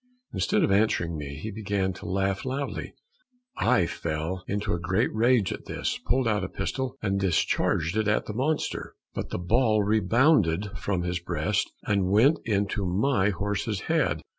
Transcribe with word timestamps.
Instead 0.33 0.63
of 0.63 0.71
answering 0.71 1.15
me, 1.15 1.35
he 1.37 1.51
began 1.51 1.93
to 1.93 2.07
laugh 2.09 2.43
loudly. 2.43 2.95
I 3.57 3.85
fell 3.85 4.43
into 4.47 4.73
a 4.73 4.79
great 4.79 5.13
rage 5.13 5.53
at 5.53 5.65
this, 5.65 5.99
pulled 6.07 6.27
out 6.27 6.43
a 6.43 6.49
pistol 6.49 6.95
and 7.03 7.19
discharged 7.19 7.95
it 7.95 8.07
at 8.07 8.25
the 8.25 8.33
monster; 8.33 8.95
but 9.13 9.29
the 9.29 9.37
ball 9.37 9.83
rebounded 9.83 10.71
from 10.75 11.03
his 11.03 11.19
breast 11.19 11.71
and 11.83 12.09
went 12.09 12.39
into 12.45 12.83
my 12.87 13.29
horse's 13.29 13.81
head. 13.81 14.23